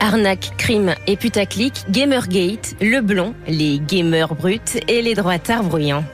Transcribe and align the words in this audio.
Arnaque, 0.00 0.52
crime 0.56 0.94
et 1.06 1.16
putaclic, 1.16 1.84
Gamergate, 1.90 2.74
le 2.80 3.00
blond, 3.00 3.34
les 3.46 3.78
gamers 3.78 4.34
bruts 4.34 4.80
et 4.88 5.02
les 5.02 5.14
droitards 5.14 5.64
bruyants. 5.64 6.04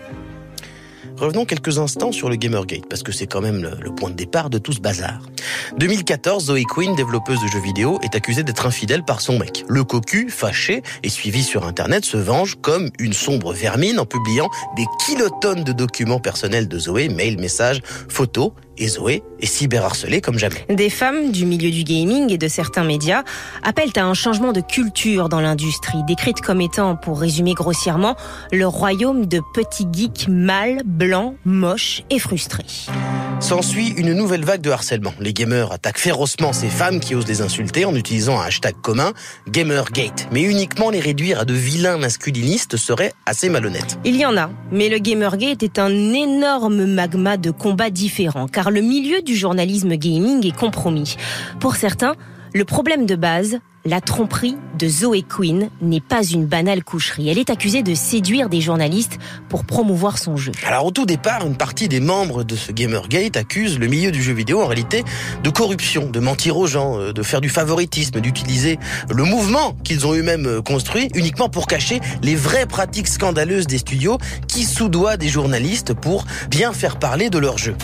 Revenons 1.16 1.46
quelques 1.46 1.78
instants 1.78 2.12
sur 2.12 2.28
le 2.28 2.36
Gamergate, 2.36 2.86
parce 2.90 3.02
que 3.02 3.10
c'est 3.10 3.26
quand 3.26 3.40
même 3.40 3.62
le, 3.80 3.94
point 3.94 4.10
de 4.10 4.14
départ 4.16 4.50
de 4.50 4.58
tout 4.58 4.72
ce 4.72 4.80
bazar. 4.80 5.20
2014, 5.78 6.46
Zoe 6.46 6.64
Quinn, 6.64 6.94
développeuse 6.94 7.40
de 7.40 7.46
jeux 7.46 7.60
vidéo, 7.60 7.98
est 8.02 8.14
accusée 8.14 8.42
d'être 8.42 8.66
infidèle 8.66 9.02
par 9.02 9.22
son 9.22 9.38
mec. 9.38 9.64
Le 9.66 9.82
cocu, 9.82 10.28
fâché 10.28 10.82
et 11.02 11.08
suivi 11.08 11.42
sur 11.42 11.64
Internet, 11.64 12.04
se 12.04 12.18
venge 12.18 12.56
comme 12.60 12.90
une 12.98 13.14
sombre 13.14 13.54
vermine 13.54 13.98
en 13.98 14.04
publiant 14.04 14.50
des 14.76 14.84
kilotonnes 15.06 15.64
de 15.64 15.72
documents 15.72 16.20
personnels 16.20 16.68
de 16.68 16.78
Zoé, 16.78 17.08
mails, 17.08 17.38
messages, 17.38 17.80
photos 18.08 18.52
et 18.78 18.88
Zoé 18.88 19.22
est 19.40 19.46
cyberharcelée 19.46 20.20
comme 20.20 20.38
jamais. 20.38 20.64
Des 20.68 20.90
femmes 20.90 21.32
du 21.32 21.46
milieu 21.46 21.70
du 21.70 21.84
gaming 21.84 22.32
et 22.32 22.38
de 22.38 22.48
certains 22.48 22.84
médias 22.84 23.22
appellent 23.62 23.92
à 23.96 24.04
un 24.04 24.14
changement 24.14 24.52
de 24.52 24.60
culture 24.60 25.28
dans 25.28 25.40
l'industrie, 25.40 25.98
décrite 26.06 26.40
comme 26.40 26.60
étant, 26.60 26.96
pour 26.96 27.20
résumer 27.20 27.54
grossièrement, 27.54 28.16
le 28.52 28.66
royaume 28.66 29.26
de 29.26 29.40
petits 29.54 29.86
geeks 29.92 30.28
mâles, 30.28 30.82
blancs, 30.84 31.34
moches 31.44 32.02
et 32.10 32.18
frustrés. 32.18 32.64
S'ensuit 33.40 33.88
une 33.96 34.14
nouvelle 34.14 34.44
vague 34.44 34.62
de 34.62 34.70
harcèlement. 34.70 35.12
Les 35.20 35.34
gamers 35.34 35.70
attaquent 35.70 35.98
férocement 35.98 36.52
ces 36.52 36.68
femmes 36.68 37.00
qui 37.00 37.14
osent 37.14 37.28
les 37.28 37.42
insulter 37.42 37.84
en 37.84 37.94
utilisant 37.94 38.40
un 38.40 38.44
hashtag 38.44 38.74
commun, 38.80 39.12
Gamergate. 39.48 40.28
Mais 40.32 40.42
uniquement 40.42 40.90
les 40.90 41.00
réduire 41.00 41.40
à 41.40 41.44
de 41.44 41.52
vilains 41.52 41.98
masculinistes 41.98 42.76
serait 42.76 43.12
assez 43.26 43.50
malhonnête. 43.50 43.98
Il 44.04 44.16
y 44.16 44.24
en 44.24 44.36
a, 44.36 44.50
mais 44.72 44.88
le 44.88 44.98
Gamergate 44.98 45.62
est 45.62 45.78
un 45.78 45.90
énorme 45.90 46.86
magma 46.86 47.36
de 47.36 47.50
combats 47.50 47.90
différents, 47.90 48.48
car 48.48 48.65
le 48.70 48.80
milieu 48.80 49.22
du 49.22 49.36
journalisme 49.36 49.94
gaming 49.96 50.46
est 50.46 50.56
compromis. 50.56 51.16
Pour 51.60 51.76
certains, 51.76 52.14
le 52.54 52.64
problème 52.64 53.06
de 53.06 53.16
base, 53.16 53.58
la 53.84 54.00
tromperie 54.00 54.56
de 54.78 54.88
Zoé 54.88 55.22
Quinn 55.22 55.70
n'est 55.80 56.00
pas 56.00 56.24
une 56.24 56.46
banale 56.46 56.82
coucherie. 56.82 57.28
Elle 57.28 57.38
est 57.38 57.50
accusée 57.50 57.82
de 57.82 57.94
séduire 57.94 58.48
des 58.48 58.60
journalistes 58.60 59.18
pour 59.48 59.64
promouvoir 59.64 60.18
son 60.18 60.36
jeu. 60.36 60.52
Alors 60.66 60.86
au 60.86 60.90
tout 60.90 61.06
départ, 61.06 61.46
une 61.46 61.56
partie 61.56 61.88
des 61.88 62.00
membres 62.00 62.42
de 62.42 62.56
ce 62.56 62.72
Gamergate 62.72 63.36
accuse 63.36 63.78
le 63.78 63.86
milieu 63.86 64.10
du 64.10 64.22
jeu 64.22 64.32
vidéo 64.32 64.60
en 64.60 64.66
réalité 64.66 65.04
de 65.44 65.50
corruption, 65.50 66.10
de 66.10 66.18
mentir 66.18 66.56
aux 66.56 66.66
gens, 66.66 66.98
euh, 66.98 67.12
de 67.12 67.22
faire 67.22 67.40
du 67.40 67.48
favoritisme, 67.48 68.20
d'utiliser 68.20 68.78
le 69.08 69.22
mouvement 69.22 69.76
qu'ils 69.84 70.06
ont 70.06 70.14
eux-mêmes 70.14 70.46
euh, 70.46 70.62
construit 70.62 71.08
uniquement 71.14 71.48
pour 71.48 71.66
cacher 71.66 72.00
les 72.22 72.34
vraies 72.34 72.66
pratiques 72.66 73.08
scandaleuses 73.08 73.68
des 73.68 73.78
studios 73.78 74.18
qui 74.48 74.64
soudoient 74.64 75.16
des 75.16 75.28
journalistes 75.28 75.94
pour 75.94 76.24
bien 76.50 76.72
faire 76.72 76.98
parler 76.98 77.30
de 77.30 77.38
leur 77.38 77.58
jeu. 77.58 77.76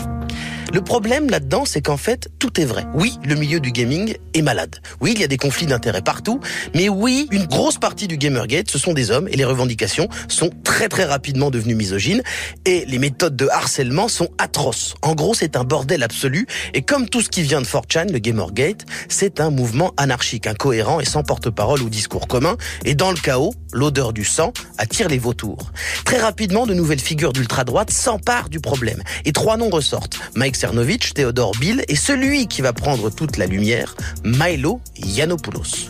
Le 0.73 0.81
problème 0.81 1.29
là-dedans, 1.29 1.65
c'est 1.67 1.83
qu'en 1.83 1.99
fait, 1.99 2.31
tout 2.39 2.59
est 2.59 2.65
vrai. 2.65 2.87
Oui, 2.95 3.19
le 3.27 3.35
milieu 3.35 3.61
du 3.61 3.73
gaming 3.73 4.17
est 4.33 4.41
malade. 4.41 4.77
Oui, 5.03 5.13
il 5.15 5.21
y 5.21 5.25
a 5.25 5.27
des 5.27 5.37
conflits 5.37 5.67
d'intérêts 5.67 6.01
partout. 6.01 6.41
Mais 6.75 6.89
oui, 6.89 7.29
une 7.31 7.45
grosse 7.45 7.77
partie 7.77 8.09
du 8.09 8.17
Gamergate, 8.17 8.71
ce 8.71 8.79
sont 8.79 8.95
des 8.95 9.11
hommes 9.11 9.29
et 9.29 9.37
les 9.37 9.45
revendications 9.45 10.09
sont 10.29 10.49
très 10.65 10.89
très 10.89 11.05
rapidement 11.05 11.51
devenues 11.51 11.75
misogynes 11.75 12.23
et 12.65 12.87
les 12.87 12.99
méthodes 12.99 13.37
de 13.37 13.49
harcèlement 13.49 14.09
sont 14.09 14.31
atroces. 14.39 14.95
En 15.03 15.15
gros, 15.15 15.35
c'est 15.35 15.57
un 15.57 15.65
bordel 15.65 16.03
absolu 16.03 16.47
et 16.73 16.81
comme 16.81 17.07
tout 17.07 17.21
ce 17.21 17.29
qui 17.29 17.43
vient 17.43 17.61
de 17.61 17.67
4chan, 17.67 18.11
le 18.11 18.19
Gamergate, 18.19 18.87
c'est 19.11 19.41
un 19.41 19.51
mouvement 19.51 19.93
anarchique, 19.99 20.47
incohérent 20.47 21.01
et 21.01 21.05
sans 21.05 21.23
porte-parole 21.23 21.83
ou 21.83 21.91
discours 21.91 22.27
commun. 22.29 22.57
Et 22.87 22.95
dans 22.95 23.11
le 23.11 23.19
chaos, 23.19 23.53
l'odeur 23.75 24.15
du 24.15 24.25
sang 24.25 24.55
attire 24.79 25.11
les 25.11 25.19
vautours. 25.19 25.71
Très 26.07 26.19
rapidement, 26.19 26.67
de 26.67 26.73
nouvelles 26.73 26.99
figures 26.99 27.35
d'ultra-droite 27.35 27.91
s'emparent 27.91 28.49
du 28.49 28.61
problème 28.61 29.03
et 29.27 29.33
trois 29.33 29.59
noms 29.59 29.69
ressortent. 29.69 30.19
Mike 30.35 30.62
Cernovich, 30.63 31.13
Théodore 31.13 31.51
Bill 31.59 31.85
et 31.89 31.97
celui 31.97 32.47
qui 32.47 32.63
va 32.63 32.73
prendre 32.73 33.11
toute 33.11 33.37
la 33.37 33.47
lumière, 33.47 33.97
Milo 34.23 34.81
Yiannopoulos. 34.97 35.89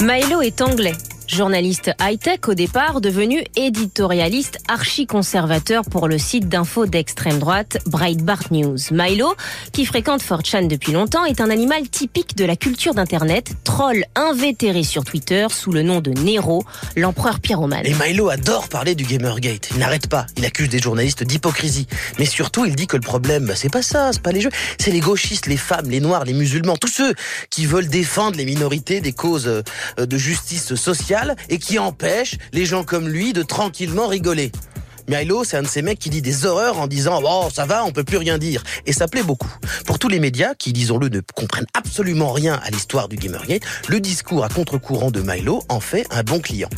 Milo 0.00 0.40
est 0.40 0.62
anglais. 0.62 0.94
Journaliste 1.28 1.90
high-tech 2.00 2.40
au 2.48 2.54
départ, 2.54 3.02
devenu 3.02 3.44
éditorialiste 3.54 4.60
archi-conservateur 4.66 5.84
pour 5.84 6.08
le 6.08 6.16
site 6.16 6.48
d'info 6.48 6.86
d'extrême 6.86 7.38
droite 7.38 7.76
Breitbart 7.84 8.44
News. 8.50 8.78
Milo, 8.90 9.34
qui 9.72 9.84
fréquente 9.84 10.22
4chan 10.22 10.66
depuis 10.68 10.92
longtemps, 10.92 11.26
est 11.26 11.42
un 11.42 11.50
animal 11.50 11.86
typique 11.90 12.34
de 12.34 12.46
la 12.46 12.56
culture 12.56 12.94
d'Internet, 12.94 13.52
troll 13.62 14.04
invétéré 14.14 14.82
sur 14.82 15.04
Twitter 15.04 15.46
sous 15.50 15.70
le 15.70 15.82
nom 15.82 16.00
de 16.00 16.12
Nero, 16.12 16.64
l'empereur 16.96 17.40
pyromane. 17.40 17.84
Et 17.84 17.94
Milo 17.94 18.30
adore 18.30 18.70
parler 18.70 18.94
du 18.94 19.04
Gamergate. 19.04 19.68
Il 19.72 19.80
n'arrête 19.80 20.08
pas. 20.08 20.24
Il 20.38 20.46
accuse 20.46 20.70
des 20.70 20.78
journalistes 20.78 21.24
d'hypocrisie. 21.24 21.86
Mais 22.18 22.24
surtout, 22.24 22.64
il 22.64 22.74
dit 22.74 22.86
que 22.86 22.96
le 22.96 23.02
problème, 23.02 23.44
bah, 23.44 23.54
c'est 23.54 23.70
pas 23.70 23.82
ça, 23.82 24.14
c'est 24.14 24.22
pas 24.22 24.32
les 24.32 24.40
jeux. 24.40 24.50
C'est 24.78 24.92
les 24.92 25.00
gauchistes, 25.00 25.46
les 25.46 25.58
femmes, 25.58 25.90
les 25.90 26.00
noirs, 26.00 26.24
les 26.24 26.32
musulmans, 26.32 26.78
tous 26.78 26.88
ceux 26.88 27.14
qui 27.50 27.66
veulent 27.66 27.88
défendre 27.88 28.38
les 28.38 28.46
minorités, 28.46 29.02
des 29.02 29.12
causes 29.12 29.46
euh, 29.46 30.06
de 30.06 30.16
justice 30.16 30.74
sociale 30.74 31.17
et 31.48 31.58
qui 31.58 31.78
empêche 31.78 32.36
les 32.52 32.66
gens 32.66 32.84
comme 32.84 33.08
lui 33.08 33.32
de 33.32 33.42
tranquillement 33.42 34.06
rigoler. 34.06 34.52
Milo, 35.08 35.42
c'est 35.42 35.56
un 35.56 35.62
de 35.62 35.66
ces 35.66 35.80
mecs 35.80 35.98
qui 35.98 36.10
dit 36.10 36.20
des 36.20 36.44
horreurs 36.44 36.78
en 36.78 36.86
disant 36.86 37.22
oh 37.24 37.48
ça 37.50 37.64
va, 37.64 37.82
on 37.84 37.92
peut 37.92 38.04
plus 38.04 38.18
rien 38.18 38.36
dire. 38.36 38.62
Et 38.84 38.92
ça 38.92 39.08
plaît 39.08 39.22
beaucoup. 39.22 39.50
Pour 39.86 39.98
tous 39.98 40.08
les 40.08 40.20
médias 40.20 40.54
qui, 40.54 40.74
disons-le, 40.74 41.08
ne 41.08 41.20
comprennent 41.34 41.66
absolument 41.72 42.30
rien 42.32 42.60
à 42.62 42.68
l'histoire 42.68 43.08
du 43.08 43.16
Gamergate, 43.16 43.62
le 43.88 44.00
discours 44.00 44.44
à 44.44 44.50
contre-courant 44.50 45.10
de 45.10 45.22
Milo 45.22 45.62
en 45.70 45.80
fait 45.80 46.06
un 46.10 46.22
bon 46.22 46.40
client. 46.40 46.68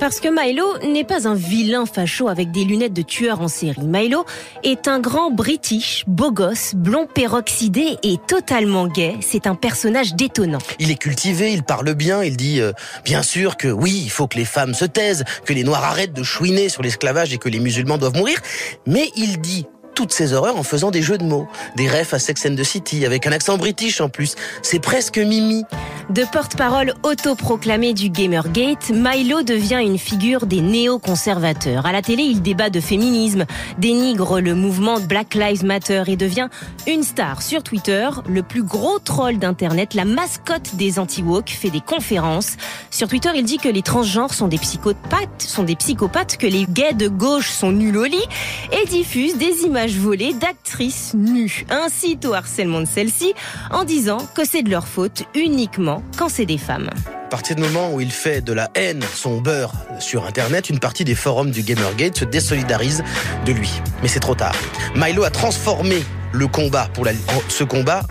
Parce 0.00 0.18
que 0.18 0.26
Milo 0.28 0.66
n'est 0.92 1.04
pas 1.04 1.28
un 1.28 1.36
vilain 1.36 1.86
facho 1.86 2.26
avec 2.26 2.50
des 2.50 2.64
lunettes 2.64 2.92
de 2.92 3.02
tueur 3.02 3.40
en 3.40 3.46
série. 3.46 3.80
Milo 3.82 4.26
est 4.64 4.88
un 4.88 4.98
grand 4.98 5.30
british, 5.30 6.02
beau 6.08 6.32
gosse, 6.32 6.74
blond 6.74 7.06
peroxydé 7.06 7.98
et 8.02 8.16
totalement 8.26 8.88
gay. 8.88 9.14
C'est 9.20 9.46
un 9.46 9.54
personnage 9.54 10.14
détonnant. 10.14 10.58
Il 10.80 10.90
est 10.90 10.96
cultivé, 11.00 11.52
il 11.52 11.62
parle 11.62 11.94
bien, 11.94 12.24
il 12.24 12.36
dit 12.36 12.60
euh, 12.60 12.72
bien 13.04 13.22
sûr 13.22 13.56
que 13.56 13.68
oui, 13.68 14.02
il 14.02 14.10
faut 14.10 14.26
que 14.26 14.38
les 14.38 14.44
femmes 14.44 14.74
se 14.74 14.84
taisent, 14.84 15.24
que 15.44 15.52
les 15.52 15.62
noirs 15.62 15.84
arrêtent 15.84 16.14
de 16.14 16.24
chouiner 16.24 16.68
sur 16.68 16.82
l'esclavage 16.82 17.32
et 17.32 17.38
que 17.38 17.48
les 17.48 17.60
musulmans 17.60 17.75
musulmans 17.76 17.98
doivent 17.98 18.16
mourir, 18.16 18.38
mais 18.86 19.10
il 19.16 19.40
dit 19.40 19.66
toutes 19.96 20.12
ces 20.12 20.34
horreurs 20.34 20.56
en 20.56 20.62
faisant 20.62 20.90
des 20.90 21.02
jeux 21.02 21.16
de 21.16 21.24
mots, 21.24 21.48
des 21.74 21.88
refs 21.88 22.12
à 22.12 22.18
Sex 22.18 22.46
and 22.46 22.54
the 22.54 22.62
City, 22.62 23.06
avec 23.06 23.26
un 23.26 23.32
accent 23.32 23.56
british 23.56 24.00
en 24.02 24.10
plus. 24.10 24.36
C'est 24.62 24.78
presque 24.78 25.16
Mimi. 25.18 25.64
De 26.10 26.22
porte-parole 26.30 26.94
autoproclamé 27.02 27.94
du 27.94 28.10
Gamergate, 28.10 28.90
Milo 28.90 29.42
devient 29.42 29.80
une 29.82 29.98
figure 29.98 30.46
des 30.46 30.60
néo-conservateurs. 30.60 31.86
À 31.86 31.92
la 31.92 32.02
télé, 32.02 32.22
il 32.22 32.42
débat 32.42 32.68
de 32.68 32.78
féminisme, 32.78 33.46
dénigre 33.78 34.40
le 34.40 34.54
mouvement 34.54 35.00
Black 35.00 35.34
Lives 35.34 35.64
Matter 35.64 36.02
et 36.06 36.16
devient 36.16 36.48
une 36.86 37.02
star 37.02 37.40
sur 37.40 37.62
Twitter, 37.62 38.08
le 38.28 38.42
plus 38.42 38.62
gros 38.62 38.98
troll 38.98 39.38
d'internet, 39.38 39.94
la 39.94 40.04
mascotte 40.04 40.76
des 40.76 40.98
anti-woke, 40.98 41.48
fait 41.48 41.70
des 41.70 41.80
conférences. 41.80 42.56
Sur 42.90 43.08
Twitter, 43.08 43.30
il 43.34 43.44
dit 43.44 43.58
que 43.58 43.68
les 43.68 43.82
transgenres 43.82 44.34
sont 44.34 44.48
des 44.48 44.58
psychopathes, 44.58 45.40
sont 45.40 45.62
des 45.62 45.76
psychopathes, 45.76 46.36
que 46.36 46.46
les 46.46 46.66
gays 46.68 46.92
de 46.92 47.08
gauche 47.08 47.50
sont 47.50 47.72
nuls 47.72 47.96
au 47.96 48.04
lit 48.04 48.28
et 48.72 48.86
diffuse 48.86 49.38
des 49.38 49.62
images 49.64 49.85
volées 49.92 50.34
d'actrices 50.34 51.14
nues. 51.14 51.64
Incite 51.70 52.24
au 52.24 52.34
harcèlement 52.34 52.80
de 52.80 52.86
celles-ci 52.86 53.34
en 53.70 53.84
disant 53.84 54.18
que 54.34 54.44
c'est 54.44 54.62
de 54.62 54.70
leur 54.70 54.86
faute 54.86 55.24
uniquement 55.34 56.02
quand 56.18 56.28
c'est 56.28 56.46
des 56.46 56.58
femmes. 56.58 56.90
À 57.26 57.28
partir 57.28 57.56
du 57.56 57.62
moment 57.62 57.92
où 57.92 58.00
il 58.00 58.12
fait 58.12 58.40
de 58.40 58.52
la 58.52 58.70
haine 58.74 59.02
son 59.14 59.40
beurre 59.40 59.72
sur 59.98 60.26
Internet, 60.26 60.70
une 60.70 60.78
partie 60.78 61.04
des 61.04 61.16
forums 61.16 61.50
du 61.50 61.62
Gamergate 61.62 62.18
se 62.18 62.24
désolidarise 62.24 63.02
de 63.44 63.52
lui. 63.52 63.70
Mais 64.02 64.08
c'est 64.08 64.20
trop 64.20 64.34
tard. 64.36 64.54
Milo 64.94 65.24
a 65.24 65.30
transformé 65.30 66.04
le 66.32 66.46
combat 66.46 66.88
pour 66.94 67.04
la, 67.04 67.12
ce 67.48 67.64
combat 67.64 68.02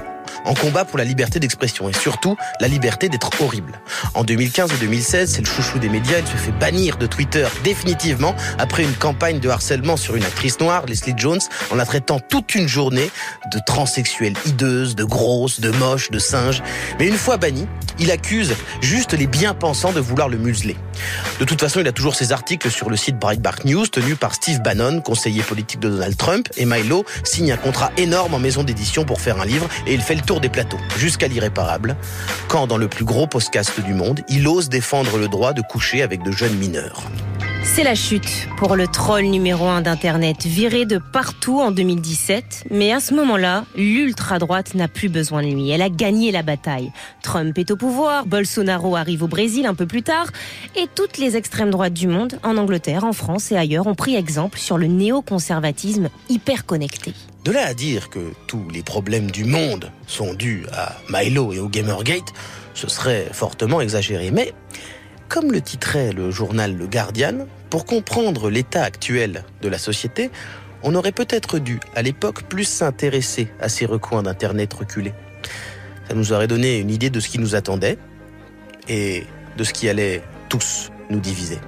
en 0.46 0.54
combat 0.54 0.86
pour 0.86 0.98
la 0.98 1.04
liberté 1.04 1.40
d'expression 1.40 1.90
et 1.90 1.94
surtout 1.94 2.38
la 2.60 2.68
liberté 2.68 3.10
d'être 3.10 3.30
horrible. 3.42 3.80
En 4.14 4.24
2015 4.24 4.74
et 4.74 4.78
2016, 4.78 5.32
c'est 5.32 5.42
le 5.42 5.48
chouchou 5.48 5.80
des 5.80 5.90
médias, 5.90 6.20
il 6.20 6.28
se 6.28 6.38
fait 6.38 6.52
bannir 6.52 6.98
de 6.98 7.08
Twitter 7.08 7.48
définitivement 7.64 8.36
après 8.58 8.84
une 8.84 8.94
campagne 8.94 9.40
de 9.40 9.50
harcèlement 9.50 9.98
sur 9.98 10.16
une 10.16 10.24
actrice 10.24 10.60
noire, 10.60 10.86
Leslie 10.86 11.14
Jones, 11.18 11.42
en 11.72 11.76
la 11.76 11.86
traitant 11.86 12.20
toute 12.20 12.56
une 12.56 12.68
journée 12.68 13.10
de 13.52 13.60
transsexuelle 13.66 14.34
hideuse, 14.46 14.96
de 14.96 15.04
grosse, 15.04 15.60
de 15.60 15.72
moche, 15.72 16.12
de 16.12 16.20
singe. 16.20 16.62
Mais 17.00 17.08
une 17.08 17.18
fois 17.18 17.38
banni, 17.38 17.68
il 18.00 18.12
accuse 18.12 18.54
juste 18.82 19.14
les 19.14 19.28
bien-pensants 19.28 19.92
de 19.92 20.00
vouloir 20.00 20.30
le 20.30 20.38
museler. 20.38 20.76
De 21.40 21.46
toute 21.46 21.60
façon, 21.60 21.80
il 21.80 21.88
a 21.88 21.92
toujours 21.92 22.16
ses 22.16 22.32
articles 22.32 22.70
sur 22.72 22.90
le 22.90 22.98
site 22.98 23.18
Breitbart 23.18 23.60
News 23.66 23.88
tenu 23.88 24.16
par 24.16 24.34
Steve 24.36 24.62
Bannon, 24.62 25.02
conseiller 25.02 25.42
politique 25.42 25.80
de 25.80 25.90
Donald 25.90 26.18
Trump, 26.18 26.50
et 26.58 26.66
Milo 26.66 27.06
signe 27.24 27.52
un 27.52 27.58
contrat 27.58 27.92
énorme 27.98 28.34
en 28.34 28.40
maison 28.40 28.64
d'édition 28.64 29.06
pour 29.06 29.22
faire 29.22 29.40
un 29.42 29.46
livre 29.46 29.68
et 29.88 29.94
il 29.94 30.02
fait 30.02 30.16
le 30.16 30.22
tour 30.22 30.35
des 30.40 30.50
plateaux, 30.50 30.80
jusqu'à 30.98 31.28
l'irréparable, 31.28 31.96
quand 32.48 32.68
dans 32.68 32.78
le 32.78 32.88
plus 32.88 33.06
gros 33.06 33.28
podcast 33.28 33.80
du 33.82 33.94
monde, 33.94 34.22
il 34.28 34.48
ose 34.48 34.70
défendre 34.70 35.18
le 35.18 35.28
droit 35.28 35.54
de 35.54 35.62
coucher 35.62 36.02
avec 36.02 36.24
de 36.24 36.32
jeunes 36.32 36.56
mineurs. 36.56 37.04
C'est 37.66 37.84
la 37.84 37.96
chute 37.96 38.48
pour 38.58 38.76
le 38.76 38.88
troll 38.88 39.24
numéro 39.24 39.66
un 39.66 39.82
d'Internet, 39.82 40.46
viré 40.46 40.86
de 40.86 40.98
partout 40.98 41.60
en 41.60 41.72
2017. 41.72 42.68
Mais 42.70 42.94
à 42.94 43.00
ce 43.00 43.14
moment-là, 43.16 43.66
l'ultra-droite 43.76 44.76
n'a 44.76 44.88
plus 44.88 45.10
besoin 45.10 45.42
de 45.42 45.48
lui. 45.48 45.72
Elle 45.72 45.82
a 45.82 45.90
gagné 45.90 46.32
la 46.32 46.44
bataille. 46.44 46.92
Trump 47.24 47.58
est 47.58 47.72
au 47.72 47.76
pouvoir, 47.76 48.28
Bolsonaro 48.28 48.96
arrive 48.96 49.24
au 49.24 49.28
Brésil 49.28 49.66
un 49.66 49.74
peu 49.74 49.88
plus 49.88 50.04
tard, 50.04 50.28
et 50.76 50.86
toutes 50.94 51.18
les 51.18 51.36
extrêmes 51.36 51.72
droites 51.72 51.94
du 51.94 52.08
monde, 52.08 52.40
en 52.44 52.56
Angleterre, 52.56 53.04
en 53.04 53.14
France 53.14 53.52
et 53.52 53.58
ailleurs, 53.58 53.88
ont 53.88 53.96
pris 53.96 54.16
exemple 54.16 54.60
sur 54.60 54.78
le 54.78 54.86
néoconservatisme 54.86 56.10
hyper 56.30 56.66
connecté. 56.66 57.14
De 57.44 57.52
là 57.52 57.66
à 57.66 57.74
dire 57.74 58.10
que 58.10 58.32
tous 58.48 58.70
les 58.72 58.84
problèmes 58.84 59.32
du 59.32 59.44
monde 59.44 59.92
sont 60.08 60.34
dus 60.34 60.66
à 60.72 60.96
Milo 61.10 61.52
et 61.52 61.60
au 61.60 61.68
Gamergate, 61.68 62.32
ce 62.74 62.88
serait 62.88 63.28
fortement 63.32 63.82
exagéré. 63.82 64.32
Mais 64.32 64.54
comme 65.30 65.52
le 65.52 65.62
titrait 65.62 66.12
le 66.12 66.32
journal 66.32 66.76
Le 66.76 66.88
Guardian, 66.88 67.48
pour 67.70 67.86
comprendre 67.86 68.50
l'état 68.50 68.84
actuel 68.84 69.44
de 69.62 69.68
la 69.68 69.78
société, 69.78 70.32
on 70.84 70.96
aurait 70.96 71.12
peut-être 71.12 71.60
dû, 71.60 71.80
à 71.96 72.02
l'époque, 72.02 72.44
plus 72.44 72.64
s'intéresser 72.66 73.48
à 73.60 73.70
ces 73.70 73.86
recoins 73.86 74.24
d'Internet 74.24 74.72
reculés. 74.74 75.14
Ça 76.08 76.14
nous 76.14 76.32
aurait 76.32 76.48
donné 76.48 76.78
une 76.78 76.92
idée 76.92 77.10
de 77.10 77.20
ce 77.20 77.28
qui 77.28 77.40
nous 77.40 77.56
attendait 77.56 77.98
et 78.88 79.26
de 79.58 79.64
ce 79.64 79.74
qui 79.74 79.90
allait 79.90 80.22
tous 80.50 80.92
nous 81.10 81.20
diviser. 81.20 81.60